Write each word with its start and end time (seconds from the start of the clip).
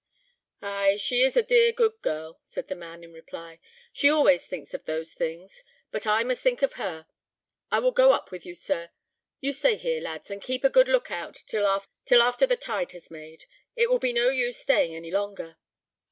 "Ay! 0.63 0.97
she 0.97 1.21
is 1.21 1.37
a 1.37 1.43
dear 1.43 1.71
good 1.71 2.01
girl," 2.01 2.39
said 2.41 2.67
the 2.67 2.73
man, 2.75 3.03
in 3.03 3.13
reply; 3.13 3.59
"she 3.93 4.09
always 4.09 4.47
thinks 4.47 4.73
of 4.73 4.83
those 4.85 5.13
things; 5.13 5.63
but 5.91 6.07
I 6.07 6.23
must 6.23 6.41
think 6.41 6.63
of 6.63 6.73
her. 6.73 7.05
I 7.69 7.77
will 7.77 7.91
go 7.91 8.11
up 8.11 8.31
with 8.31 8.43
you, 8.43 8.55
sir. 8.55 8.89
You 9.41 9.53
stay 9.53 9.75
here, 9.75 10.01
lads, 10.01 10.31
and 10.31 10.41
keep 10.41 10.63
a 10.63 10.71
good 10.71 10.87
look 10.87 11.11
out 11.11 11.43
till 11.45 11.67
after 11.67 12.47
the 12.47 12.57
tide 12.57 12.93
has 12.93 13.11
made; 13.11 13.45
it 13.75 13.91
will 13.91 13.99
be 13.99 14.11
no 14.11 14.29
use 14.29 14.57
staying 14.57 14.95
any 14.95 15.11
longer." 15.11 15.57